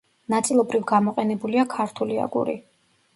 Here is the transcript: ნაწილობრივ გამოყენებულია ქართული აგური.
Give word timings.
ნაწილობრივ 0.33 0.87
გამოყენებულია 0.91 1.65
ქართული 1.75 2.17
აგური. 2.25 2.57